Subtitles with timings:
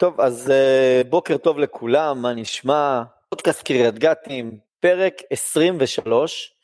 [0.00, 3.02] טוב, אז uh, בוקר טוב לכולם, מה נשמע?
[3.28, 6.54] פודקאסט קריית גתים, פרק 23.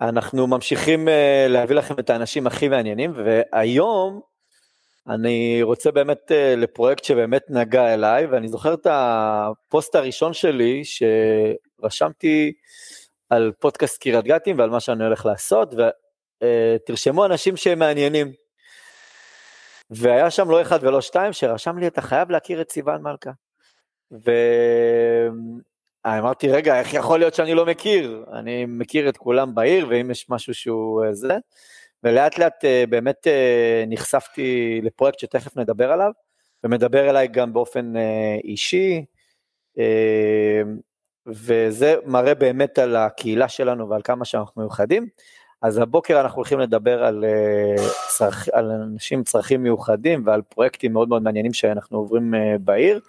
[0.00, 1.10] אנחנו ממשיכים uh,
[1.48, 4.20] להביא לכם את האנשים הכי מעניינים, והיום
[5.08, 12.52] אני רוצה באמת uh, לפרויקט שבאמת נגע אליי, ואני זוכר את הפוסט הראשון שלי, שרשמתי
[13.30, 15.74] על פודקאסט קריית גתים ועל מה שאני הולך לעשות,
[16.42, 18.41] ותרשמו אנשים שהם מעניינים.
[19.96, 23.30] והיה שם לא אחד ולא שתיים שרשם לי, אתה חייב להכיר את סיוון מלכה.
[26.04, 28.24] ואמרתי, רגע, איך יכול להיות שאני לא מכיר?
[28.32, 31.36] אני מכיר את כולם בעיר, ואם יש משהו שהוא אה, זה,
[32.02, 36.10] ולאט לאט אה, באמת אה, נחשפתי לפרויקט שתכף נדבר עליו,
[36.64, 37.92] ומדבר אליי גם באופן
[38.44, 39.04] אישי,
[41.26, 45.06] וזה מראה באמת על הקהילה שלנו ועל כמה שאנחנו מיוחדים.
[45.62, 48.48] אז הבוקר אנחנו הולכים לדבר על, אה, צרכ...
[48.52, 53.00] על אנשים עם צרכים מיוחדים ועל פרויקטים מאוד מאוד מעניינים שאנחנו עוברים אה, בעיר.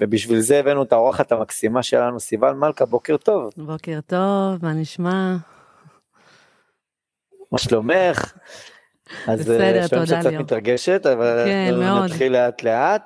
[0.00, 3.52] ובשביל זה הבאנו את האורחת המקסימה שלנו, סיוון מלכה, בוקר טוב.
[3.56, 5.36] בוקר טוב, מה נשמע?
[7.52, 8.32] מה שלומך?
[9.26, 10.06] אז בסדר, אה, תודה ליאור.
[10.06, 11.74] שאת קצת מתרגשת, אבל כן.
[12.04, 13.02] נתחיל לאט לאט.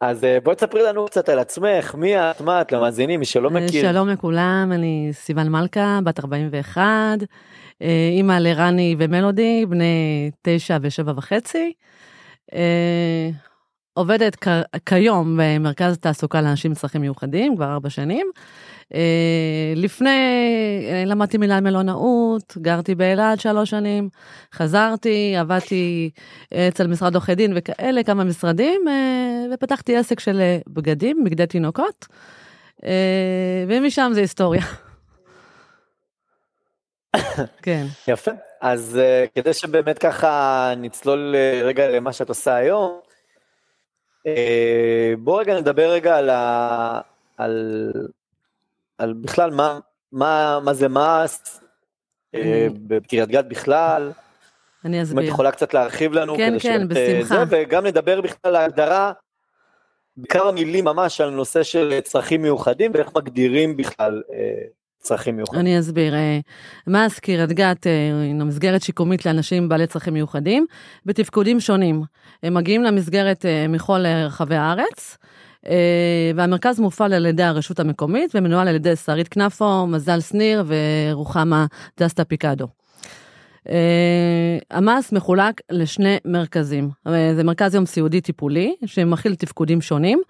[0.00, 3.50] אז אה, בואי תספרי לנו קצת על עצמך, מי את, מה את, למאזינים, מי שלא
[3.50, 3.92] מכיר.
[3.92, 6.82] שלום לכולם, אני סיוון מלכה, בת 41,
[7.82, 11.72] אה, אימא לרני ומלודי, בני 9 ו-7 וחצי.
[13.96, 14.46] אה, עובדת
[14.86, 18.26] כיום במרכז תעסוקה לאנשים עם צרכים מיוחדים, כבר ארבע שנים.
[18.94, 20.10] אה, לפני,
[20.90, 24.08] אה, למדתי מילה מלונאות, גרתי באלעד שלוש שנים,
[24.54, 26.10] חזרתי, עבדתי
[26.68, 32.06] אצל משרד עורכי דין וכאלה, כמה משרדים, אה, ופתחתי עסק של בגדים, בגדי תינוקות,
[33.68, 34.62] ומשם זה היסטוריה.
[37.62, 37.86] כן.
[38.08, 38.30] יפה.
[38.60, 39.00] אז
[39.34, 41.34] כדי שבאמת ככה נצלול
[41.64, 43.00] רגע למה שאת עושה היום,
[45.18, 47.00] בוא רגע נדבר רגע על, ה...
[47.36, 47.90] על
[48.98, 49.78] על בכלל מה,
[50.12, 51.60] מה, מה זה מס,
[52.34, 54.12] אה, בקריית גת בכלל.
[54.84, 55.20] אני אסביר.
[55.20, 56.36] אם את יכולה קצת להרחיב לנו.
[56.36, 57.34] כן, כן, אה, בשמחה.
[57.34, 59.12] זה, וגם נדבר בכלל על ההגדרה,
[60.16, 64.64] בכמה מילים ממש על נושא של צרכים מיוחדים ואיך מגדירים בכלל אה,
[65.04, 65.60] צרכים מיוחדים.
[65.60, 66.14] אני אסביר.
[66.86, 67.86] מס קריית גת
[68.24, 70.66] היא מסגרת שיקומית לאנשים בעלי צרכים מיוחדים
[71.06, 72.02] בתפקודים שונים.
[72.42, 75.18] הם מגיעים למסגרת מכל רחבי הארץ.
[75.68, 81.66] אה, והמרכז מופעל על ידי הרשות המקומית ומנוהל על ידי שרית כנפו, מזל שניר ורוחמה
[82.00, 82.66] דסטה פיקדו.
[83.68, 90.22] אה, המס מחולק לשני מרכזים, אה, זה מרכז יום סיעודי טיפולי שמכיל תפקודים שונים,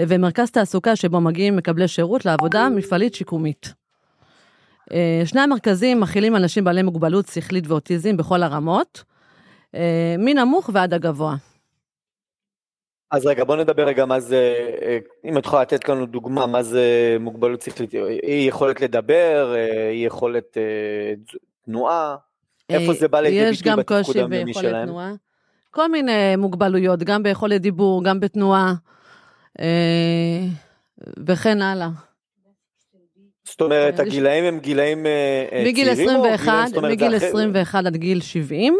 [0.00, 3.81] ומרכז תעסוקה שבו מגיעים מקבלי שירות לעבודה מפעלית שיקומית.
[5.24, 9.04] שני המרכזים מכילים אנשים בעלי מוגבלות שכלית ואוטיזם בכל הרמות,
[10.18, 11.36] מנמוך ועד הגבוה.
[13.12, 16.62] אז רגע, בוא נדבר רגע מה זה, אה, אם את יכולה לתת לנו דוגמה, מה
[16.62, 19.54] זה מוגבלות שכלית, אי יכולת לדבר,
[19.90, 21.14] אי יכולת אה,
[21.64, 22.16] תנועה,
[22.68, 24.66] איפה זה בא לידי ביטוי בתפקוד היומיומי שלהם?
[24.66, 25.12] יש גם קושי ביכולת תנועה.
[25.70, 28.74] כל מיני מוגבלויות, גם ביכולת דיבור, גם בתנועה,
[29.60, 30.44] אה,
[31.26, 31.88] וכן הלאה.
[33.44, 35.06] זאת אומרת, הגילאים הם גילאים
[35.50, 35.68] צעירים?
[35.68, 38.78] מגיל 21, מגיל 21 עד גיל 70.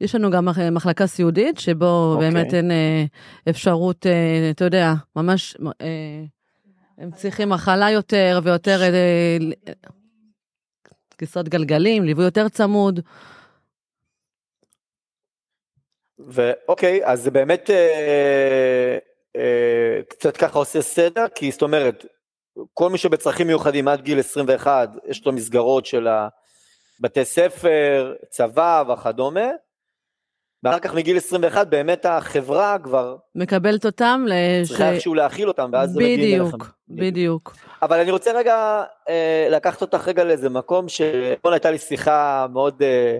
[0.00, 2.12] יש לנו גם מחלקה סיעודית, שבו.
[2.14, 2.30] אוקיי.
[2.30, 3.04] באמת אין אה,
[3.50, 6.24] אפשרות, אה, אתה יודע, ממש, אה,
[6.98, 9.38] הם צריכים מחלה יותר ויותר, אה,
[11.18, 13.00] כיסאות גלגלים, ליווי יותר צמוד.
[16.18, 18.98] ואוקיי, אז זה באמת אה,
[19.36, 22.06] אה, קצת ככה עושה סדר, כי זאת אומרת,
[22.74, 26.08] כל מי שבצרכים מיוחדים עד גיל 21, יש לו מסגרות של
[27.00, 29.50] בתי ספר, צבא וכדומה,
[30.64, 33.16] ואחר כך מגיל 21 באמת החברה כבר...
[33.34, 34.26] מקבלת אותם.
[34.28, 34.68] לש...
[34.68, 36.58] צריכה איכשהו להכיל אותם, ואז זה מגיע אליכם.
[36.58, 37.56] בדיוק, בדיוק.
[37.82, 42.82] אבל אני רוצה רגע אה, לקחת אותך רגע לאיזה מקום, שאתמול הייתה לי שיחה מאוד
[42.82, 43.18] אה,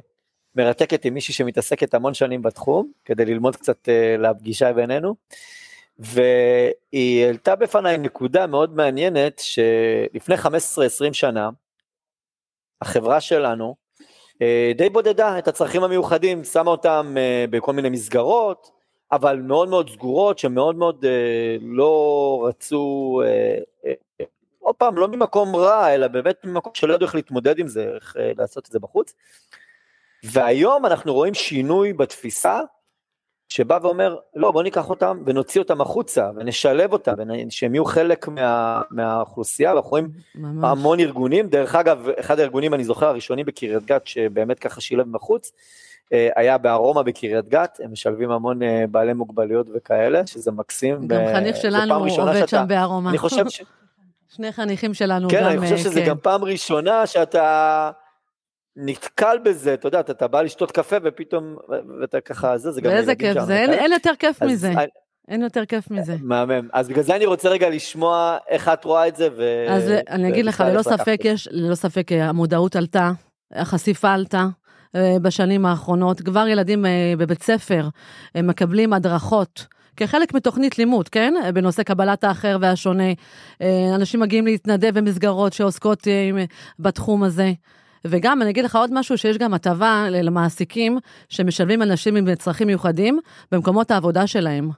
[0.57, 5.15] מרתקת עם מישהי שמתעסקת המון שנים בתחום, כדי ללמוד קצת אה, לפגישה בינינו,
[5.99, 11.51] והיא העלתה בפניי נקודה מאוד מעניינת, שלפני 15-20 שנה,
[12.81, 13.75] החברה שלנו,
[14.43, 18.71] אה, די בודדה את הצרכים המיוחדים, שמה אותם אה, בכל מיני מסגרות,
[19.13, 23.21] אבל מאוד מאוד סגורות, שמאוד מאוד אה, לא רצו,
[24.59, 28.17] עוד פעם, לא ממקום רע, אלא באמת ממקום שלא ידעו איך להתמודד עם זה, איך
[28.37, 29.15] לעשות את זה בחוץ.
[30.25, 32.61] והיום אנחנו רואים שינוי בתפיסה,
[33.55, 37.13] שבא ואומר, לא, בוא ניקח אותם ונוציא אותם החוצה, ונשלב אותם,
[37.51, 40.09] שהם יהיו חלק מה, מהאוכלוסייה, ואנחנו רואים
[40.63, 45.53] המון ארגונים, דרך אגב, אחד הארגונים, אני זוכר, הראשונים בקריית גת, שבאמת ככה שילב בחוץ,
[46.13, 51.09] אה, היה בארומה בקריית גת, הם משלבים המון אה, בעלי מוגבלויות וכאלה, שזה מקסים.
[51.09, 53.11] גם חניך שלנו עובד שם בארומה.
[53.11, 53.63] אני חושב ש...
[54.37, 56.07] שני חניכים שלנו כן, גם, אני חושב שזה כן.
[56.07, 57.91] גם פעם ראשונה שאתה
[58.77, 61.57] נתקל בזה, אתה יודע, אתה, אתה בא לשתות קפה ופתאום,
[62.01, 64.69] ואתה ככה, זה, זה גם ואיזה כיף זה, אין, אין יותר כיף מזה.
[64.69, 64.87] אני-
[65.29, 66.17] אין יותר כיף מזה.
[66.23, 66.69] מהמם.
[66.73, 69.65] אז בגלל זה אני רוצה רגע לשמוע איך את רואה את זה, ו...
[69.69, 71.19] אז אני אגיד לך, ללא ספק.
[71.25, 73.13] יש, ללא ספק אה, המודעות עלתה,
[73.53, 74.47] החשיפה עלתה.
[74.97, 77.89] אה, בשנים האחרונות, כבר ילדים אה, בבית ספר
[78.37, 79.67] מקבלים הדרכות
[79.97, 81.35] כחלק מתוכנית לימוד, כן?
[81.55, 83.05] בנושא קבלת האחר והשונה.
[83.95, 86.09] אנשים מגיעים להתנדב במסגרות שעוסקות
[86.79, 87.53] בתחום הזה.
[88.07, 90.99] וגם, אני אגיד לך עוד משהו, שיש גם הטבה למעסיקים
[91.29, 93.21] שמשלבים אנשים עם צרכים מיוחדים
[93.53, 94.71] במקומות העבודה שלהם.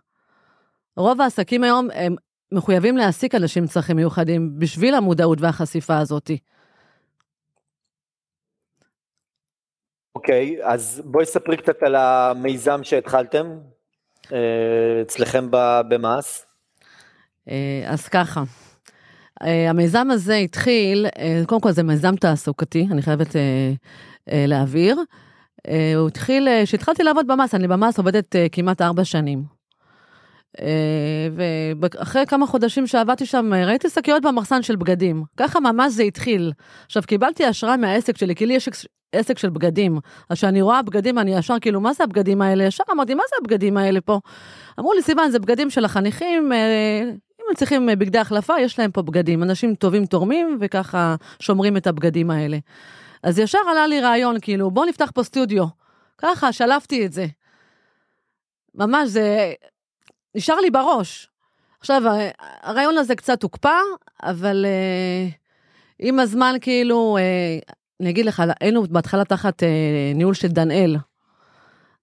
[0.97, 2.15] רוב העסקים היום הם
[2.53, 6.31] מחויבים להעסיק אנשים עם צרכים מיוחדים בשביל המודעות והחשיפה הזאת.
[10.15, 13.59] אוקיי, אז בואי ספרי קצת על המיזם שהתחלתם
[14.33, 15.49] אה, אצלכם
[15.89, 16.41] במעש.
[17.49, 18.43] אה, אז ככה,
[19.43, 23.73] אה, המיזם הזה התחיל, אה, קודם כל זה מיזם תעסוקתי, אני חייבת אה,
[24.33, 24.99] אה, להבהיר.
[25.69, 29.57] אה, הוא התחיל, כשהתחלתי לעבוד במס, אני במס עובדת אה, כמעט ארבע שנים.
[30.61, 31.29] אה,
[31.81, 35.25] ואחרי כמה חודשים שעבדתי שם, ראיתי שקיות במחסן של בגדים.
[35.37, 36.53] ככה ממש זה התחיל.
[36.87, 38.69] עכשיו, קיבלתי השראה מהעסק שלי, כי לי יש
[39.13, 39.99] עסק של בגדים.
[40.31, 42.65] אז כשאני רואה בגדים, אני ישר כאילו, מה זה הבגדים האלה?
[42.65, 44.21] ישר אמרתי, מה זה הבגדים האלה פה?
[44.81, 46.53] אמרו לי, סיוון, זה בגדים של החניכים,
[47.47, 49.43] אם הם צריכים אה, בגדי החלפה, יש להם פה בגדים.
[49.43, 52.59] אנשים טובים תורמים, וככה שומרים את הבגדים האלה.
[53.23, 55.67] אז ישר עלה לי רעיון, כאילו, בוא נפתח פה סטודיו.
[56.19, 57.27] ככה, שלפתי את זה.
[58.75, 59.53] ממש, זה
[60.35, 61.29] נשאר לי בראש.
[61.81, 62.03] עכשיו,
[62.63, 63.79] הרעיון הזה קצת הוקפא,
[64.23, 65.29] אבל אה,
[65.99, 67.59] עם הזמן, כאילו, אה,
[68.01, 69.69] אני אגיד לך, היינו בהתחלה תחת אה,
[70.15, 70.97] ניהול של דנאל.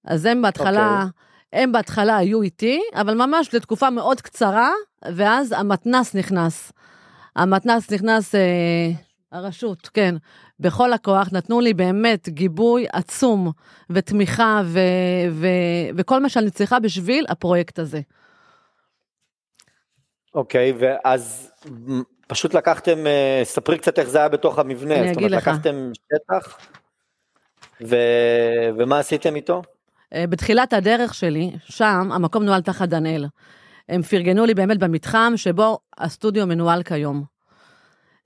[0.05, 1.05] אז הם בהתחלה,
[1.53, 4.71] הם בהתחלה היו איתי, אבל ממש לתקופה מאוד קצרה,
[5.15, 6.71] ואז המתנס נכנס.
[7.35, 8.89] המתנס נכנס, אה,
[9.31, 10.15] הרשות, כן,
[10.59, 13.51] בכל הכוח, נתנו לי באמת גיבוי עצום
[13.89, 14.79] ותמיכה ו-
[15.31, 18.01] ו- וכל מה שאני צריכה בשביל הפרויקט הזה.
[20.35, 21.51] אוקיי, ואז
[21.87, 24.95] מ, פשוט לקחתם, אה, ספרי קצת איך זה היה בתוך המבנה.
[24.95, 25.47] אני זאת אגיד אומרת, לך.
[25.47, 26.57] לקחתם שטח,
[27.81, 27.95] ו...
[28.77, 29.61] ומה עשיתם איתו?
[30.13, 33.25] אה, בתחילת הדרך שלי, שם המקום נוהל תחת דנאל.
[33.89, 37.23] הם פרגנו לי באמת במתחם שבו הסטודיו מנוהל כיום.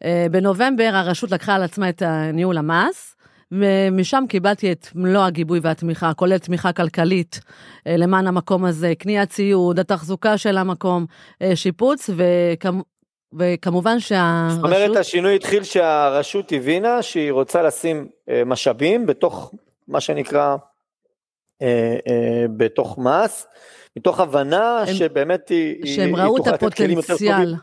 [0.03, 2.03] אה, בנובמבר הרשות לקחה על עצמה את
[2.33, 3.15] ניהול המס,
[3.51, 7.39] ומשם קיבלתי את מלוא הגיבוי והתמיכה, כולל תמיכה כלכלית
[7.87, 11.05] אה, למען המקום הזה, קניית ציוד, התחזוקה של המקום,
[11.55, 12.81] שיפוץ, וכמ...
[13.39, 14.55] וכמובן שהרשות...
[14.55, 18.07] זאת אומרת, השינוי התחיל שהרשות הבינה שהיא רוצה לשים
[18.45, 19.51] משאבים בתוך
[19.87, 20.55] מה שנקרא,
[21.61, 21.67] אה,
[22.07, 23.47] אה, בתוך מס,
[23.97, 26.97] מתוך הבנה הם- שבאמת היא, היא- שהם היא ראו את יותר טובים.
[26.99, 27.55] הפוטנציאל.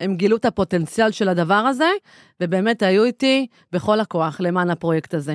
[0.00, 1.90] הם גילו את הפוטנציאל של הדבר הזה,
[2.40, 5.34] ובאמת היו איתי בכל הכוח למען הפרויקט הזה.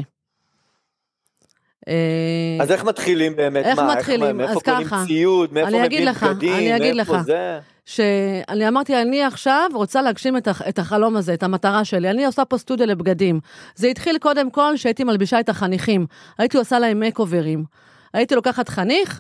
[1.88, 3.66] אה, אז איך מתחילים באמת?
[3.66, 4.38] איך מה, מתחילים?
[4.38, 5.84] מאיפה אז קונים ככה, ציוד, מאיפה מביאים
[6.16, 7.22] בגדים, אני אגיד מאיפה לך.
[7.22, 7.60] זה?
[7.86, 12.10] שאני אמרתי, אני עכשיו רוצה להגשים את, הח- את החלום הזה, את המטרה שלי.
[12.10, 13.40] אני עושה פה סטודיו לבגדים.
[13.76, 16.06] זה התחיל קודם כל שהייתי מלבישה את החניכים.
[16.38, 17.64] הייתי עושה להם make-over ים.
[18.16, 19.20] הייתי לוקחת חניך,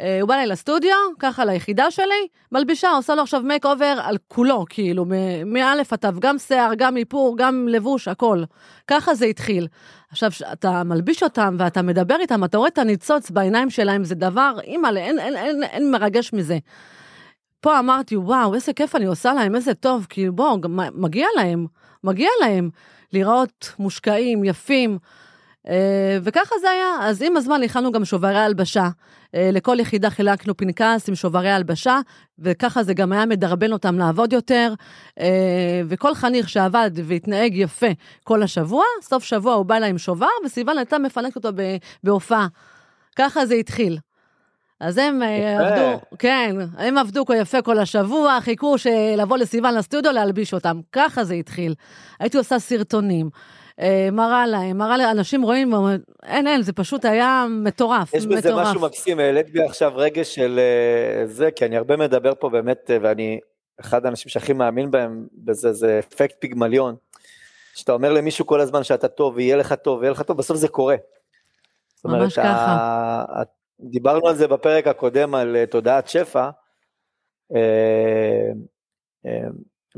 [0.00, 4.64] אה, הוא בא אליי לסטודיו, ככה ליחידה שלי, מלבישה, עושה לו עכשיו make-over על כולו,
[4.68, 5.04] כאילו,
[5.46, 8.42] מאלף עד תו, גם שיער, גם איפור, גם לבוש, הכל.
[8.88, 9.68] ככה זה התחיל.
[10.10, 14.56] עכשיו, אתה מלביש אותם ואתה מדבר איתם, אתה רואה את הניצוץ בעיניים שלהם, זה דבר,
[14.64, 16.58] אימא'לה, אין, אין, אין, אין מרגש מזה.
[17.60, 20.58] פה אמרתי, וואו, איזה כיף אני עושה להם, איזה טוב, כי בואו,
[20.94, 21.66] מגיע להם,
[22.04, 22.70] מגיע להם
[23.12, 24.98] לראות מושקעים, יפים.
[25.68, 27.08] אה, וככה זה היה.
[27.08, 28.88] אז עם הזמן הכנו גם שוברי הלבשה.
[29.34, 32.00] אה, לכל יחידה חילקנו פנקס עם שוברי הלבשה,
[32.38, 34.74] וככה זה גם היה מדרבן אותם לעבוד יותר.
[35.20, 37.86] אה, וכל חניך שעבד והתנהג יפה
[38.24, 41.48] כל השבוע, סוף שבוע הוא בא אליי עם שובר, וסיוון הייתה מפנקת אותו
[42.04, 42.46] בהופעה.
[43.16, 43.98] ככה זה התחיל.
[44.80, 45.66] אז הם יפה.
[45.66, 48.76] עבדו, כן, הם עבדו כה יפה כל השבוע, חיכו
[49.16, 50.80] לבוא לסיוון לסטודיו להלביש אותם.
[50.92, 51.74] ככה זה התחיל.
[52.20, 53.30] הייתי עושה סרטונים,
[54.12, 55.72] מראה להם, מראה להם, אנשים רואים,
[56.22, 58.66] אין, אין, זה פשוט היה מטורף, יש בזה מטורף.
[58.68, 62.90] משהו מקסים, העלית בי עכשיו רגש של אה, זה, כי אני הרבה מדבר פה באמת,
[62.90, 63.40] אה, ואני
[63.80, 66.96] אחד האנשים שהכי מאמין בהם, בזה זה אפקט פיגמליון.
[67.74, 70.68] שאתה אומר למישהו כל הזמן שאתה טוב, ויהיה לך טוב, ויהיה לך טוב, בסוף זה
[70.68, 70.96] קורה.
[71.94, 72.74] זאת אומרת, ממש ככה.
[73.28, 73.42] ה-
[73.80, 76.50] דיברנו על זה בפרק הקודם, על אה, תודעת שפע,
[77.54, 77.60] אה,
[79.26, 79.48] אה,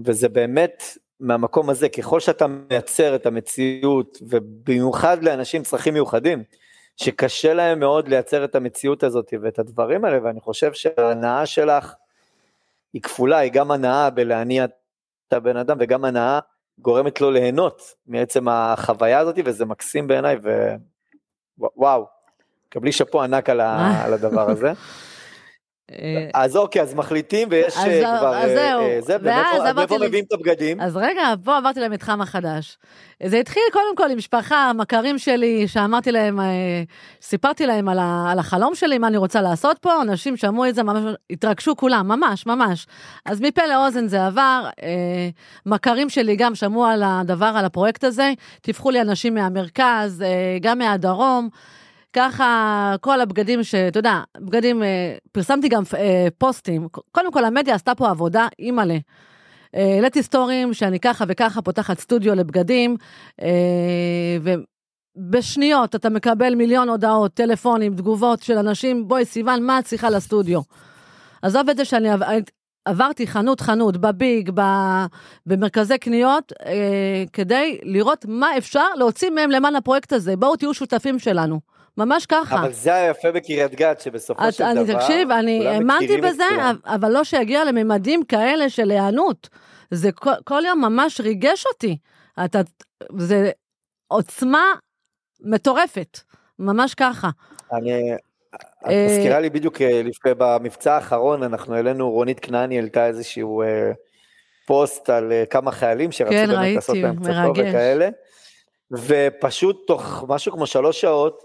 [0.05, 0.83] וזה באמת
[1.21, 6.43] מהמקום הזה, ככל שאתה מייצר את המציאות, ובמיוחד לאנשים צרכים מיוחדים,
[6.97, 11.95] שקשה להם מאוד לייצר את המציאות הזאת ואת הדברים האלה, ואני חושב שההנאה שלך
[12.93, 16.39] היא כפולה, היא גם הנאה בלהניע את הבן אדם וגם הנאה
[16.79, 20.37] גורמת לו ליהנות מעצם החוויה הזאת, וזה מקסים בעיניי,
[21.59, 22.07] ווואו,
[22.69, 24.05] קבלי שאפו ענק על, ה...
[24.05, 24.73] על הדבר הזה.
[25.93, 28.37] אה, אז אוקיי, אז מחליטים ויש אה, כבר...
[28.37, 28.81] אז זהו.
[28.81, 30.81] אה, זה, ומאיפה מביאים את הבגדים?
[30.81, 32.79] אז רגע, פה עברתי למתחם החדש.
[33.23, 36.41] זה התחיל קודם כל עם משפחה, מכרים שלי, שאמרתי להם,
[37.23, 41.15] סיפרתי להם על, החלום שלי, מה אני רוצה לעשות פה, אנשים שמעו את זה, ממש
[41.31, 42.87] התרגשו כולם, ממש, ממש.
[43.25, 44.69] אז מפה לאוזן זה עבר,
[45.67, 50.25] מכרים שלי גם שמעו על הדבר, על הפרויקט הזה, טיווחו לי אנשים מהמרכז,
[50.61, 51.49] גם מהדרום.
[52.17, 56.89] ככה כל הבגדים שאתה יודע, בגדים, אה, פרסמתי גם אה, פוסטים.
[57.13, 58.97] קודם כל המדיה עשתה פה עבודה אימא'לה.
[59.75, 62.97] אה, העליתי סטורים שאני ככה וככה פותחת סטודיו לבגדים,
[65.17, 70.61] ובשניות אתה מקבל מיליון הודעות, טלפונים, תגובות של אנשים, בואי סיוון, מה את צריכה לסטודיו?
[71.43, 72.09] עזוב את זה שאני
[72.85, 74.51] עברתי חנות חנות בביג,
[75.47, 80.37] במרכזי קניות, אה, כדי לראות מה אפשר להוציא מהם למען הפרויקט הזה.
[80.37, 81.76] בואו תהיו שותפים שלנו.
[81.99, 82.59] ממש ככה.
[82.59, 86.45] אבל זה היפה בקריית גת, שבסופו את, של אני, דבר, תקשיב, אני האמנתי בזה,
[86.85, 89.49] אבל לא שיגיע לממדים כאלה של היענות.
[89.91, 91.97] זה כל, כל יום ממש ריגש אותי.
[92.45, 92.61] אתה,
[93.19, 93.51] זה
[94.09, 94.65] עוצמה
[95.41, 96.19] מטורפת,
[96.59, 97.29] ממש ככה.
[97.73, 98.15] אני,
[98.55, 103.63] את אה, מזכירה לי בדיוק אה, לפני, במבצע האחרון, אנחנו העלינו, רונית כנעני העלתה איזשהו
[103.63, 103.93] אה,
[104.67, 108.09] פוסט על כמה חיילים שרצו כן, באמת לעשות להם קצת טוב וכאלה.
[108.93, 111.43] ופשוט תוך משהו כמו שלוש שעות,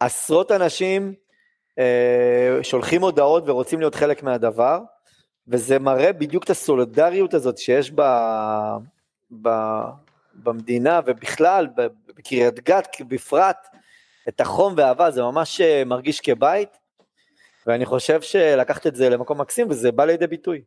[0.00, 1.14] עשרות אנשים
[1.78, 4.80] אה, שולחים הודעות ורוצים להיות חלק מהדבר,
[5.48, 8.02] וזה מראה בדיוק את הסולידריות הזאת שיש ב,
[9.42, 9.48] ב,
[10.34, 11.66] במדינה ובכלל,
[12.16, 13.66] בקריית גת בפרט,
[14.28, 16.78] את החום והאהבה, זה ממש אה, מרגיש כבית,
[17.66, 20.62] ואני חושב שלקחת את זה למקום מקסים וזה בא לידי ביטוי.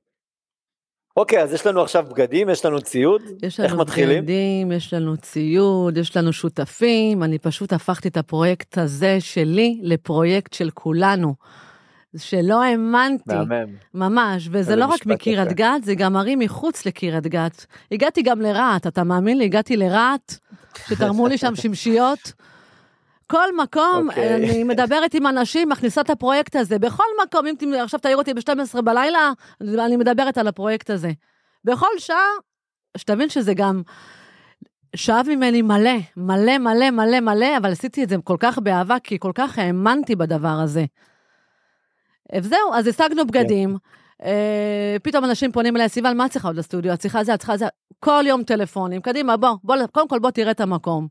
[1.17, 4.24] אוקיי, אז יש לנו עכשיו בגדים, יש לנו ציוד, יש לנו איך מתחילים?
[4.24, 10.53] בגדים, יש לנו ציוד, יש לנו שותפים, אני פשוט הפכתי את הפרויקט הזה שלי לפרויקט
[10.53, 11.36] של כולנו.
[12.17, 13.74] שלא האמנתי, מהמם.
[13.93, 17.65] ממש, וזה לא רק מקריית גת, זה גם ערים מחוץ לקריית גת.
[17.91, 19.46] הגעתי גם לרהט, אתה מאמין לי?
[19.46, 20.34] הגעתי לרהט,
[20.88, 22.34] שתרמו לי שם שמשיות.
[23.34, 24.12] כל מקום, okay.
[24.12, 24.36] אוקיי.
[24.36, 26.80] אני מדברת עם אנשים, מכניסה את הפרויקט הזה.
[26.80, 31.12] בכל מקום, אם עכשיו תעיר אותי ב-12 בלילה, אני מדברת על הפרויקט הזה.
[31.66, 32.25] בכל שעה,
[32.98, 33.82] שתבין שזה גם
[34.96, 39.20] שאב ממני מלא, מלא, מלא, מלא, מלא, אבל עשיתי את זה כל כך באהבה, כי
[39.20, 40.86] כל כך האמנתי בדבר הזה.
[42.36, 43.70] וזהו, אז השגנו בגדים.
[43.70, 44.25] כן.
[44.25, 46.94] אה, פתאום אנשים פונים אליי, סיבל, מה את צריכה עוד לסטודיו?
[46.94, 47.66] את צריכה זה, את צריכה זה.
[48.00, 51.08] כל יום טלפונים, קדימה, בוא, בוא, קודם כל בוא תראה את המקום.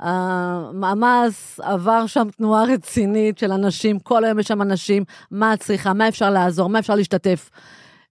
[0.00, 5.92] המעמס עבר שם תנועה רצינית של אנשים, כל היום יש שם אנשים, מה את צריכה,
[5.92, 7.50] מה אפשר לעזור, מה אפשר להשתתף.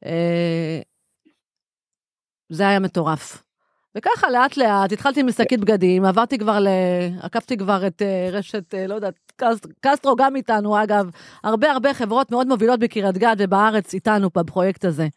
[0.06, 0.82] אה,
[2.50, 3.44] זה היה מטורף.
[3.98, 6.68] וככה לאט לאט התחלתי עם שקית בגדים, עברתי כבר ל...
[7.22, 9.32] עקפתי כבר את אה, רשת, אה, לא יודעת,
[9.82, 11.10] קסטרו גם איתנו, אגב,
[11.44, 15.08] הרבה הרבה חברות מאוד מובילות בקריית גת ובארץ איתנו בפרויקט הזה.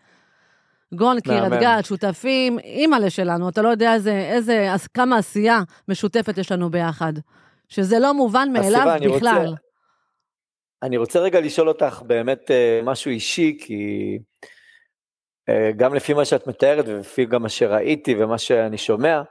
[0.95, 6.53] גון, קריית גת, שותפים, אימא'לה שלנו, אתה לא יודע איזה, איזה, כמה עשייה משותפת יש
[6.53, 7.13] לנו ביחד.
[7.69, 9.47] שזה לא מובן מאליו בכלל.
[9.47, 9.57] רוצה,
[10.83, 14.19] אני רוצה רגע לשאול אותך באמת אה, משהו אישי, כי
[15.49, 19.23] אה, גם לפי מה שאת מתארת ולפי גם מה שראיתי ומה שאני שומע,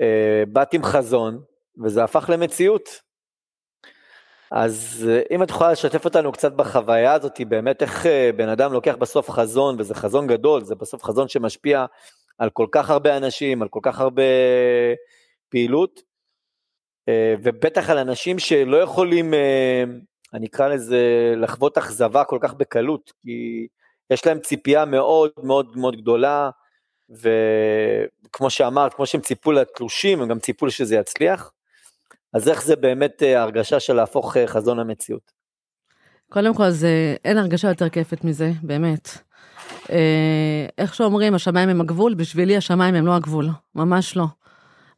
[0.00, 1.40] אה, באת עם חזון,
[1.84, 2.88] וזה הפך למציאות.
[4.50, 8.72] אז אה, אם את יכולה לשתף אותנו קצת בחוויה הזאת, באמת איך אה, בן אדם
[8.72, 11.84] לוקח בסוף חזון, וזה חזון גדול, זה בסוף חזון שמשפיע
[12.38, 14.22] על כל כך הרבה אנשים, על כל כך הרבה
[15.48, 16.00] פעילות,
[17.08, 19.34] אה, ובטח על אנשים שלא יכולים,
[20.34, 23.66] אני אקרא לזה, לחוות אכזבה כל כך בקלות, כי
[24.10, 26.50] יש להם ציפייה מאוד מאוד מאוד גדולה,
[27.10, 31.50] וכמו שאמרת, כמו שהם ציפו לתלושים, הם גם ציפו שזה יצליח.
[32.34, 35.32] אז איך זה באמת אה, הרגשה של להפוך אה, חזון למציאות?
[36.28, 39.08] קודם כל, זה, אין הרגשה יותר כיפת מזה, באמת.
[39.90, 44.24] אה, איך שאומרים, השמיים הם הגבול, בשבילי השמיים הם לא הגבול, ממש לא.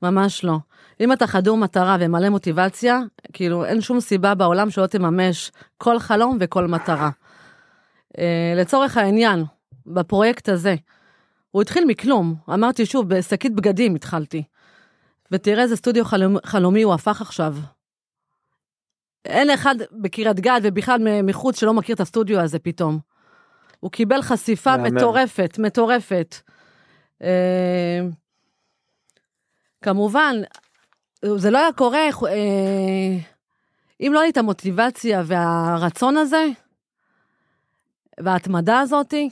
[0.02, 0.56] ממש לא.
[1.00, 3.00] אם אתה חדור מטרה ומלא מוטיבציה,
[3.32, 7.10] כאילו אין שום סיבה בעולם שלא תממש כל חלום וכל מטרה.
[8.56, 9.44] לצורך העניין,
[9.86, 10.74] בפרויקט הזה,
[11.50, 14.42] הוא התחיל מכלום, אמרתי שוב, בשקית בגדים התחלתי.
[15.30, 17.56] ותראה איזה סטודיו חלומ, חלומי הוא הפך עכשיו.
[19.24, 22.98] אין אחד בקריית גת ובכלל מחוץ שלא מכיר את הסטודיו הזה פתאום.
[23.80, 24.94] הוא קיבל חשיפה מאמן.
[24.94, 26.36] מטורפת, מטורפת.
[27.22, 28.00] אה,
[29.82, 30.36] כמובן,
[31.36, 33.18] זה לא היה קורה אה,
[34.00, 36.46] אם לא הייתה המוטיבציה והרצון הזה,
[38.20, 39.30] וההתמדה הזאתי,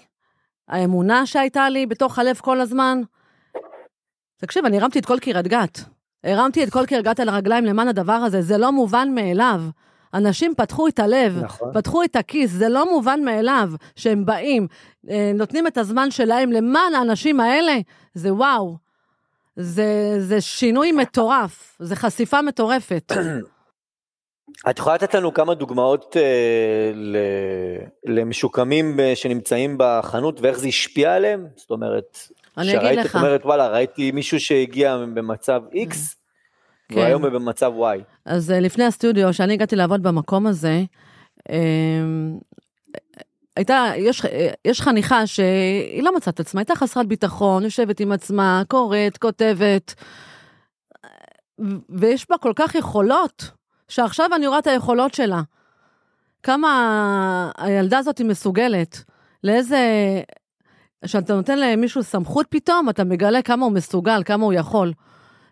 [0.68, 3.00] האמונה שהייתה לי בתוך הלב כל הזמן,
[4.36, 5.80] תקשיב, אני הרמתי את כל קריית גת.
[6.24, 9.60] הרמתי את כל קריית גת על הרגליים למען הדבר הזה, זה לא מובן מאליו.
[10.14, 11.70] אנשים פתחו את הלב, נכון.
[11.74, 14.66] פתחו את הכיס, זה לא מובן מאליו שהם באים,
[15.10, 17.76] אה, נותנים את הזמן שלהם למען האנשים האלה,
[18.14, 18.76] זה וואו.
[19.56, 23.12] זה, זה שינוי מטורף, זה חשיפה מטורפת.
[24.70, 26.92] את יכולה לתת לנו כמה דוגמאות אה,
[28.04, 31.46] למשוקמים אה, שנמצאים בחנות ואיך זה השפיע עליהם?
[31.56, 32.18] זאת אומרת,
[32.58, 33.10] אני אגיד לך.
[33.10, 35.94] את אומרת, וואלה, ראיתי מישהו שהגיע במצב X,
[36.88, 36.96] כן.
[36.96, 38.02] והיום הוא במצב Y.
[38.24, 40.82] אז אה, לפני הסטודיו, כשאני הגעתי לעבוד במקום הזה,
[41.50, 41.56] אה,
[43.56, 48.62] הייתה, יש, אה, יש חניכה שהיא לא מצאת עצמה, הייתה חסרת ביטחון, יושבת עם עצמה,
[48.68, 49.94] קוראת, כותבת,
[51.88, 53.50] ויש בה כל כך יכולות,
[53.88, 55.42] שעכשיו אני רואה את היכולות שלה.
[56.42, 59.04] כמה הילדה הזאת היא מסוגלת,
[59.44, 59.78] לאיזה...
[61.04, 64.92] כשאתה נותן למישהו סמכות פתאום, אתה מגלה כמה הוא מסוגל, כמה הוא יכול.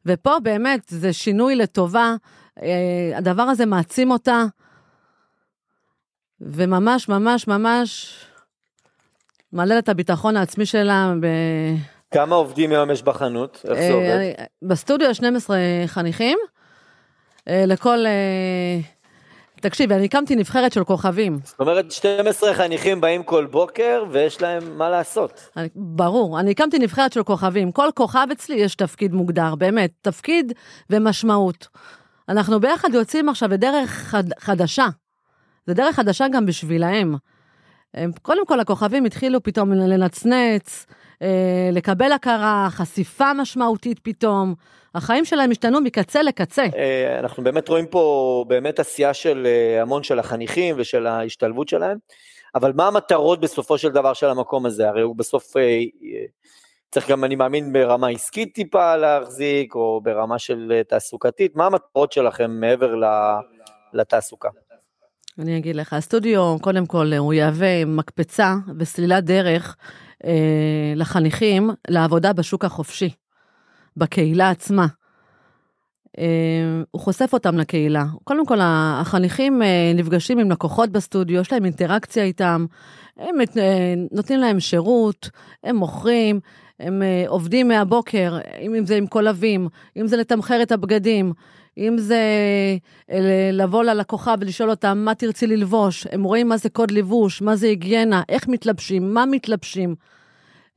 [0.07, 2.15] ופה באמת זה שינוי לטובה,
[2.63, 4.45] אה, הדבר הזה מעצים אותה,
[6.41, 8.17] וממש, ממש, ממש
[9.53, 11.13] מעלה את הביטחון העצמי שלה.
[11.21, 11.27] ב...
[12.11, 13.65] כמה עובדים היום יש בחנות?
[13.65, 14.33] איך זה אה, עובד?
[14.63, 15.57] בסטודיו 12
[15.87, 16.39] חניכים,
[17.49, 17.99] אה, לכל...
[19.63, 21.39] תקשיב, אני הקמתי נבחרת של כוכבים.
[21.45, 25.49] זאת אומרת, 12 חניכים באים כל בוקר ויש להם מה לעשות.
[25.57, 27.73] אני, ברור, אני הקמתי נבחרת של כוכבים.
[27.73, 30.53] כל כוכב אצלי יש תפקיד מוגדר, באמת, תפקיד
[30.91, 31.69] ומשמעות.
[32.29, 34.87] אנחנו ביחד יוצאים עכשיו לדרך חד, חדשה.
[35.67, 37.15] זה דרך חדשה גם בשבילהם.
[38.23, 40.87] קודם כל, הכוכבים התחילו פתאום לנצנץ,
[41.23, 44.55] אה, לקבל הכרה, חשיפה משמעותית פתאום.
[44.95, 46.67] החיים שלהם השתנו מקצה לקצה.
[46.77, 51.99] אה, אנחנו באמת רואים פה באמת עשייה של אה, המון של החניכים ושל ההשתלבות שלהם,
[52.55, 54.89] אבל מה המטרות בסופו של דבר של המקום הזה?
[54.89, 55.53] הרי הוא בסוף
[56.91, 62.51] צריך גם, אני מאמין, ברמה עסקית טיפה להחזיק, או ברמה של תעסוקתית, מה המטרות שלכם
[62.51, 62.95] מעבר
[63.93, 64.49] לתעסוקה?
[65.39, 69.77] אני אגיד לך, הסטודיו, קודם כל, הוא יהווה מקפצה וסלילת דרך
[70.25, 73.11] אה, לחניכים לעבודה בשוק החופשי,
[73.97, 74.87] בקהילה עצמה.
[76.19, 78.05] אה, הוא חושף אותם לקהילה.
[78.25, 82.67] קודם כל, החניכים אה, נפגשים עם לקוחות בסטודיו, יש להם אינטראקציה איתם,
[83.17, 85.31] הם אה, נותנים להם שירות,
[85.65, 86.41] הם מוכרים,
[86.81, 91.33] הם עובדים מהבוקר, אם זה עם קולבים, אם זה לתמחר את הבגדים,
[91.79, 92.21] אם זה
[93.53, 97.67] לבוא ללקוחה ולשאול אותה מה תרצי ללבוש, הם רואים מה זה קוד לבוש, מה זה
[97.67, 99.95] היגיינה, איך מתלבשים, מה מתלבשים.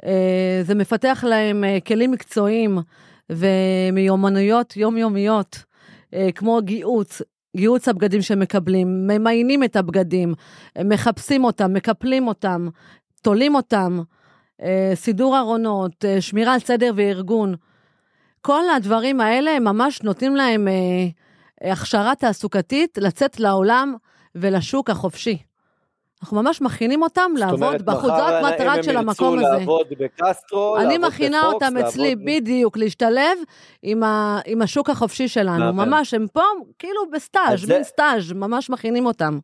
[0.06, 2.78] אה, זה מפתח להם אה, כלים מקצועיים
[3.30, 5.64] ומיומנויות יומיומיות,
[6.36, 7.22] כמו גיהוץ,
[7.58, 10.34] גיהוץ הבגדים שהם מקבלים, ממיינים את הבגדים,
[10.86, 12.68] מחפשים אותם, מקפלים אותם,
[13.22, 14.00] תולים אותם,
[14.94, 17.56] סידור ארונות, שמירה על סדר וארגון.
[18.46, 23.96] כל הדברים האלה ממש נותנים להם אה, הכשרה תעסוקתית לצאת לעולם
[24.36, 25.38] ולשוק החופשי.
[26.26, 29.48] אנחנו ממש מכינים אותם לעבוד בחוץ, זאת מטרת של המקום הזה.
[29.48, 32.26] אם הם ירצו לעבוד בקסטרו, אני מכינה בפוקס, אותם אצלי לעבוד...
[32.26, 33.38] בדיוק, להשתלב
[33.84, 35.74] עם, ה, עם השוק החופשי שלנו.
[35.74, 36.42] ממש, הם פה
[36.80, 39.40] כאילו בסטאז', מין סטאז', ממש מכינים אותם.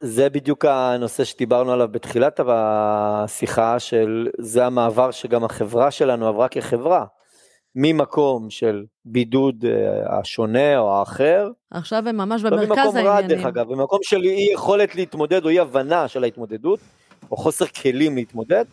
[0.00, 7.04] זה בדיוק הנושא שדיברנו עליו בתחילת השיחה, של זה המעבר שגם החברה שלנו עברה כחברה.
[7.74, 11.50] ממקום של בידוד אה, השונה או האחר.
[11.70, 12.78] עכשיו הם ממש במרכז העניינים.
[12.78, 16.80] לא ממקום רע דרך אגב, במקום של אי יכולת להתמודד או אי הבנה של ההתמודדות,
[17.30, 18.64] או חוסר כלים להתמודד,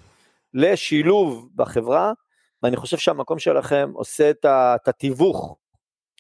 [0.54, 2.14] לשילוב בחברה,
[2.64, 5.56] ואני חושב שהמקום שלכם עושה את התיווך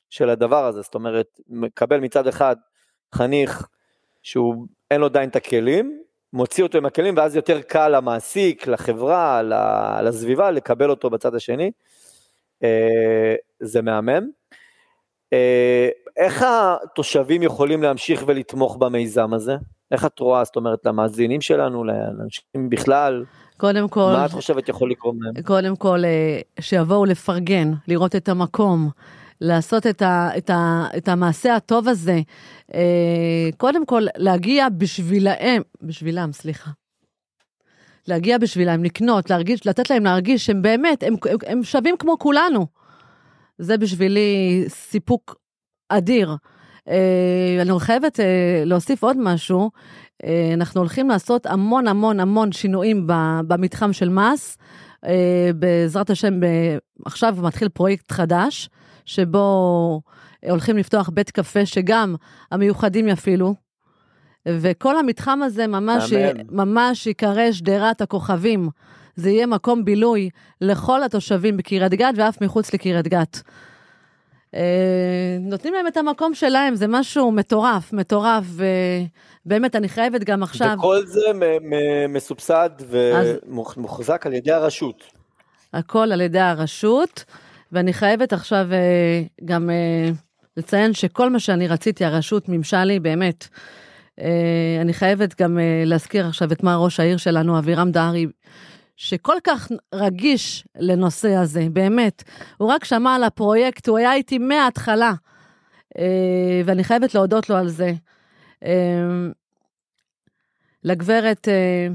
[0.10, 2.56] של הדבר הזה, זאת אומרת, מקבל מצד אחד
[3.16, 3.68] חניך
[4.24, 6.02] שהוא אין לו עדיין את הכלים,
[6.34, 9.42] מוציא אותו עם הכלים ואז יותר קל למעסיק, לחברה,
[10.04, 11.72] לסביבה, לקבל אותו בצד השני.
[12.64, 14.30] אה, זה מהמם.
[15.34, 19.56] אה, איך התושבים יכולים להמשיך ולתמוך במיזם הזה?
[19.92, 23.26] איך את רואה, זאת אומרת, למאזינים שלנו, לאנשים בכלל?
[23.58, 24.14] קודם כל...
[24.18, 25.44] מה את חושבת יכול לקרות להם?
[25.44, 28.90] קודם כל, אה, שיבואו לפרגן, לראות את המקום,
[29.42, 32.20] לעשות את, ה, את, ה, את המעשה הטוב הזה.
[33.58, 36.70] קודם כל, להגיע בשבילהם, בשבילם, סליחה.
[38.10, 41.16] להגיע בשבילם, לקנות, להרגיש, לתת להם להרגיש שהם באמת, הם,
[41.48, 42.68] הם, שווים כמו כולנו.
[43.58, 45.36] זה בשבילי סיפוק
[45.90, 46.36] אדיר.
[46.88, 49.72] אה, אני חייבת אה, להוסיף עוד משהו.
[50.24, 53.08] אה, אנחנו הולכים לעשות המון המון המון שינויים
[53.48, 54.58] במתחם של מס.
[55.56, 56.40] בעזרת השם,
[57.06, 58.70] עכשיו מתחיל פרויקט חדש,
[59.06, 60.02] שבו
[60.50, 62.16] הולכים לפתוח בית קפה שגם
[62.52, 63.56] המיוחדים יפעילו.
[64.48, 66.14] וכל המתחם הזה ממש,
[66.52, 68.70] ממש ייקרא שדרת הכוכבים.
[69.16, 70.30] זה יהיה מקום בילוי
[70.62, 73.42] לכל התושבים בקריית גת ואף מחוץ לקריית גת.
[74.56, 78.46] אה, נותנים להם את המקום שלהם, זה משהו מטורף, מטורף,
[79.46, 80.76] ובאמת, אני חייבת גם עכשיו...
[80.78, 81.22] וכל זה
[82.10, 85.04] מסובסד ומוחזק על ידי הרשות.
[85.74, 87.24] הכל על ידי הרשות,
[87.72, 90.10] ואני חייבת עכשיו אה, גם אה,
[90.58, 93.48] לציין שכל מה שאני רציתי, הרשות מימשה לי, באמת.
[94.82, 98.26] אני חייבת גם להזכיר עכשיו את מה ראש העיר שלנו, אבירם דהרי,
[99.00, 102.24] שכל כך רגיש לנושא הזה, באמת.
[102.58, 105.14] הוא רק שמע על הפרויקט, הוא היה איתי מההתחלה,
[105.98, 107.94] אה, ואני חייבת להודות לו על זה.
[108.66, 109.28] אה,
[110.84, 111.88] לגברת אה,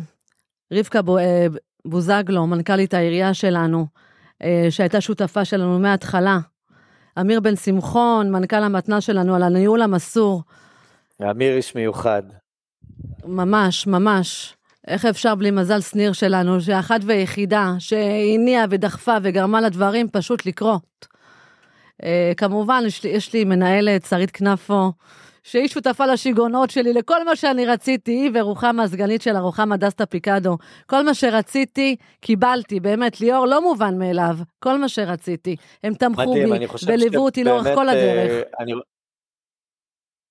[0.73, 1.01] רבקה
[1.85, 3.87] בוזגלו, מנכ"לית העירייה שלנו,
[4.71, 6.39] שהייתה שותפה שלנו מההתחלה.
[7.21, 10.43] אמיר בן שמחון, מנכ"ל המתנ"ס שלנו, על הניהול המסור.
[11.23, 12.23] אמיר איש מיוחד.
[13.25, 14.57] ממש, ממש.
[14.89, 21.07] איך אפשר בלי מזל שניר שלנו, שאחת ויחידה, שהניעה ודחפה וגרמה לדברים פשוט לקרות.
[22.03, 24.93] Uh, כמובן, יש לי, יש לי מנהלת, שרית כנפו,
[25.43, 30.59] שהיא שותפה לשיגעונות שלי, לכל מה שאני רציתי, היא ורוחמה, הסגנית שלה, רוחמה דסטה פיקדו.
[30.87, 35.57] כל מה שרציתי, קיבלתי, באמת, ליאור, לא מובן מאליו, כל מה שרציתי.
[35.85, 38.43] הם תמכו בי וליוו אותי לאורך כל הדרך.
[38.43, 38.73] Uh, אני,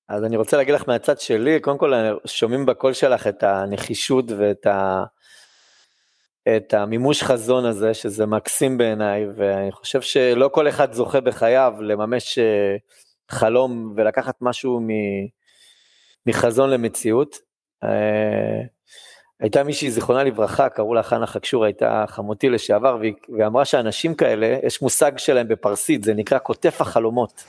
[0.09, 1.93] אז אני רוצה להגיד לך מהצד שלי, קודם כל
[2.25, 5.03] שומעים בקול שלך את הנחישות ואת ה...
[6.55, 12.37] את המימוש חזון הזה, שזה מקסים בעיניי, ואני חושב שלא כל אחד זוכה בחייו לממש
[12.39, 12.75] אה,
[13.31, 14.87] חלום ולקחת משהו מ...
[16.25, 17.35] מחזון למציאות.
[17.83, 18.61] אה,
[19.39, 24.57] הייתה מישהי, זיכרונה לברכה, קראו לה חנה חקשור, הייתה חמותי לשעבר, והיא, ואמרה שאנשים כאלה,
[24.63, 27.43] יש מושג שלהם בפרסית, זה נקרא כותף החלומות.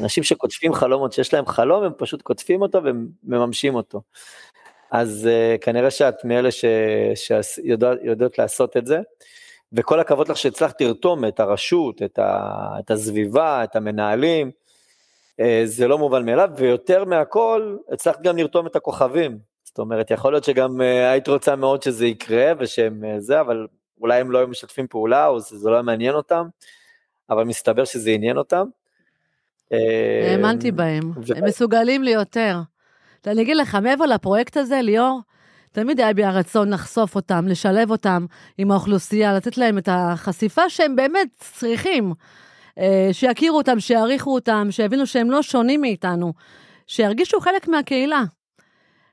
[0.00, 4.02] אנשים שקוטפים חלומות, שיש להם חלום, הם פשוט קוטפים אותו ומממשים אותו.
[4.90, 9.00] אז uh, כנראה שאת מאלה שיודעות לעשות את זה,
[9.72, 14.50] וכל הכבוד לך שהצלחת לרתום את הרשות, את, ה, את הסביבה, את המנהלים,
[15.40, 19.38] uh, זה לא מובן מאליו, ויותר מהכל, הצלחת גם לרתום את הכוכבים.
[19.64, 23.66] זאת אומרת, יכול להיות שגם uh, היית רוצה מאוד שזה יקרה, ושהם uh, זה, אבל
[24.00, 26.46] אולי הם לא היו משתפים פעולה, או זה, זה לא מעניין אותם,
[27.30, 28.66] אבל מסתבר שזה עניין אותם.
[30.30, 32.60] האמנתי בהם, הם מסוגלים ליותר.
[33.26, 35.20] אני אגיד לך, מעבר לפרויקט הזה, ליאור,
[35.72, 38.26] תמיד היה בי הרצון לחשוף אותם, לשלב אותם
[38.58, 42.12] עם האוכלוסייה, לתת להם את החשיפה שהם באמת צריכים.
[42.78, 46.32] אה, שיכירו אותם, שיעריכו אותם, שיבינו שהם לא שונים מאיתנו,
[46.86, 48.22] שירגישו חלק מהקהילה.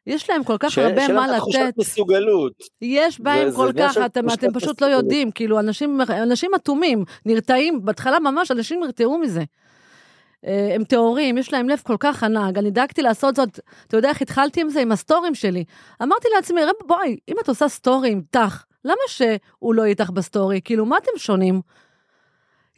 [0.07, 0.77] יש להם כל כך ש...
[0.77, 1.51] הרבה מה לתת.
[1.51, 2.53] שלהם תחושת מסוגלות.
[2.81, 7.03] יש בהם זה, כל זה כך, אתם, אתם פשוט לא יודעים, כאילו, אנשים, אנשים אטומים,
[7.25, 9.43] נרתעים, בהתחלה ממש אנשים נרתעו מזה.
[10.45, 14.09] אה, הם טהורים, יש להם לב כל כך ענג, אני דאגתי לעשות זאת, אתה יודע
[14.09, 14.81] איך התחלתי עם זה?
[14.81, 15.63] עם הסטורים שלי.
[16.03, 20.09] אמרתי לעצמי, רב, בואי, אם את עושה סטורי עם תח, למה שהוא לא יהיה איתך
[20.09, 20.61] בסטורי?
[20.63, 21.61] כאילו, מה אתם שונים?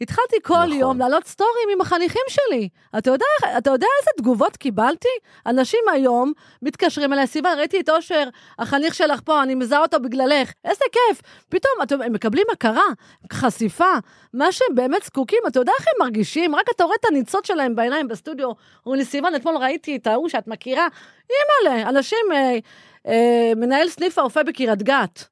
[0.00, 0.72] התחלתי כל נכון.
[0.72, 2.68] יום לעלות סטורים עם החניכים שלי.
[2.98, 3.24] אתה יודע,
[3.58, 5.08] אתה יודע איזה תגובות קיבלתי?
[5.46, 6.32] אנשים היום
[6.62, 10.52] מתקשרים אליי, סיוון, ראיתי את אושר, החניך שלך פה, אני מזהה אותו בגללך.
[10.64, 11.22] איזה כיף.
[11.48, 12.86] פתאום אתם, הם מקבלים הכרה,
[13.32, 13.92] חשיפה,
[14.34, 15.38] מה שהם באמת זקוקים.
[15.46, 16.54] אתה יודע איך הם מרגישים?
[16.54, 18.50] רק אתה רואה את הניצוץ שלהם בעיניים בסטודיו.
[18.86, 20.88] אומרים לי, סיוון, אתמול ראיתי את ההוא שאת מכירה.
[21.30, 22.58] אימא'לה, אנשים, אה,
[23.06, 25.24] אה, מנהל סניף הרופא בקריית גת,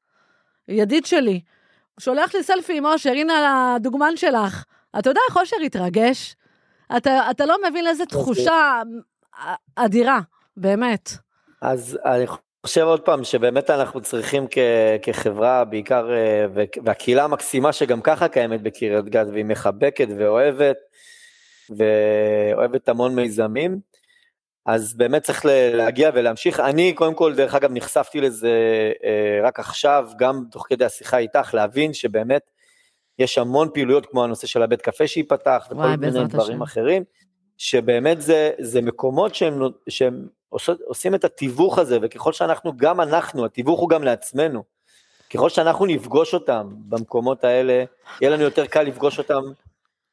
[0.68, 1.40] ידיד שלי.
[2.00, 4.64] שולח לי סלפי עם אושר, הנה הדוגמן שלך.
[4.98, 6.36] אתה יודע איך אושר התרגש?
[6.96, 8.18] אתה, אתה לא מבין איזה אוקיי.
[8.18, 8.82] תחושה
[9.76, 10.20] אדירה,
[10.56, 11.10] באמת.
[11.62, 12.26] אז אני
[12.66, 14.58] חושב עוד פעם שבאמת אנחנו צריכים כ,
[15.02, 16.46] כחברה בעיקר, אה,
[16.84, 20.76] והקהילה המקסימה שגם ככה קיימת בקריית גת והיא מחבקת ואוהבת,
[21.70, 23.80] ואוהבת המון מיזמים.
[24.66, 26.60] אז באמת צריך להגיע ולהמשיך.
[26.60, 28.52] אני קודם כל, דרך אגב, נחשפתי לזה
[29.04, 32.50] אה, רק עכשיו, גם תוך כדי השיחה איתך, להבין שבאמת
[33.18, 36.62] יש המון פעילויות כמו הנושא של הבית קפה שייפתח, וכל וואי, מיני דברים השם.
[36.62, 37.04] אחרים,
[37.58, 43.44] שבאמת זה, זה מקומות שהם, שהם עושות, עושים את התיווך הזה, וככל שאנחנו, גם אנחנו,
[43.44, 44.64] התיווך הוא גם לעצמנו.
[45.34, 47.84] ככל שאנחנו נפגוש אותם במקומות האלה,
[48.20, 49.42] יהיה לנו יותר קל לפגוש אותם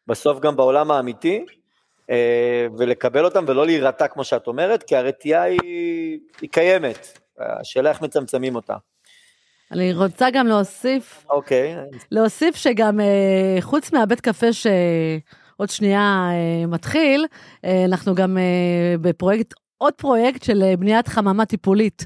[0.07, 1.45] בסוף גם בעולם האמיתי,
[2.77, 8.55] ולקבל אותם ולא להירתע כמו שאת אומרת, כי הרתיעה היא, היא קיימת, השאלה איך מצמצמים
[8.55, 8.75] אותה.
[9.71, 11.75] אני רוצה גם להוסיף, אוקיי.
[12.11, 17.25] להוסיף שגם אה, חוץ מהבית קפה שעוד שנייה אה, מתחיל,
[17.63, 18.37] אנחנו גם
[19.01, 22.05] בפרויקט, עוד פרויקט של בניית חממה טיפולית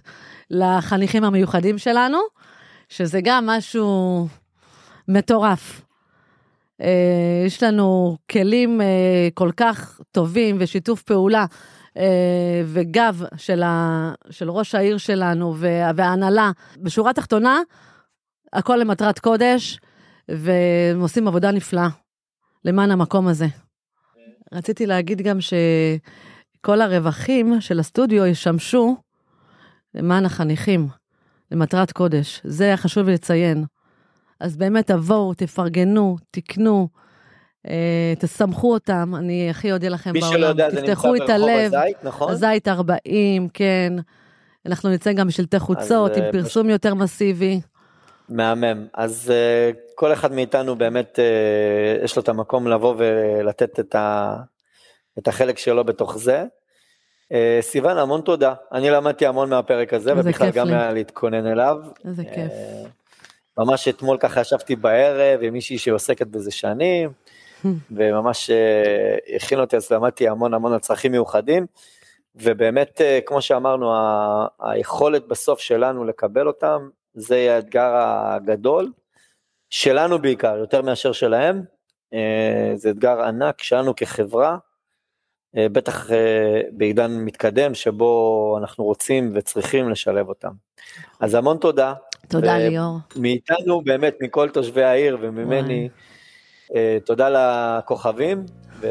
[0.49, 2.17] לחניכים המיוחדים שלנו,
[2.89, 4.27] שזה גם משהו
[5.07, 5.86] מטורף.
[6.81, 11.45] אה, יש לנו כלים אה, כל כך טובים ושיתוף פעולה
[11.97, 16.51] אה, וגב של, ה, של ראש העיר שלנו וההנהלה.
[16.81, 17.59] בשורה התחתונה,
[18.53, 19.79] הכל למטרת קודש,
[20.29, 21.87] והם עושים עבודה נפלאה
[22.65, 23.45] למען המקום הזה.
[24.53, 28.97] רציתי להגיד גם שכל הרווחים של הסטודיו ישמשו
[29.93, 30.87] למען החניכים,
[31.51, 32.41] למטרת קודש.
[32.43, 33.65] זה היה חשוב לציין.
[34.39, 36.87] אז באמת תבואו, תפרגנו, תקנו,
[37.67, 40.27] אה, תסמכו אותם, אני הכי אודה לכם בעולם.
[40.27, 42.31] מי שלא יודע, זה נמצא ברחוב הזית, נכון?
[42.31, 43.93] הזית 40, כן.
[44.65, 46.71] אנחנו נצא גם בשלטי חוצות, עם אה, פרסום פש...
[46.71, 47.61] יותר מסיבי.
[48.29, 48.87] מהמם.
[48.93, 54.35] אז uh, כל אחד מאיתנו באמת, uh, יש לו את המקום לבוא ולתת את, ה,
[55.17, 56.45] את החלק שלו בתוך זה.
[57.23, 58.53] Uh, סיוון, המון תודה.
[58.71, 60.93] אני למדתי המון מהפרק הזה, ובכלל גם לי.
[60.93, 61.77] להתכונן אליו.
[62.05, 62.51] איזה כיף.
[63.57, 67.09] ממש אתמול ככה ישבתי בערב עם מישהי שעוסקת בזה שנים,
[67.91, 71.65] וממש uh, הכין אותי, אז למדתי המון המון על צרכים מיוחדים,
[72.35, 78.91] ובאמת, uh, כמו שאמרנו, ה- היכולת בסוף שלנו לקבל אותם, זה יהיה האתגר הגדול,
[79.69, 81.61] שלנו בעיקר, יותר מאשר שלהם,
[82.13, 82.17] uh,
[82.75, 84.57] זה אתגר ענק שלנו כחברה,
[85.55, 86.09] בטח
[86.71, 90.51] בעידן מתקדם שבו אנחנו רוצים וצריכים לשלב אותם.
[91.19, 91.93] אז המון תודה.
[92.27, 92.97] תודה ליאור.
[93.15, 95.89] מאיתנו, באמת, מכל תושבי העיר וממני,
[96.75, 98.43] אה, תודה לכוכבים.
[98.79, 98.87] ו...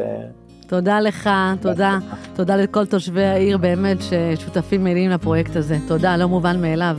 [0.69, 1.99] תודה לך, תודה,
[2.35, 5.77] תודה לכל תושבי העיר באמת ששותפים מלאים לפרויקט הזה.
[5.89, 6.97] תודה, לא מובן מאליו.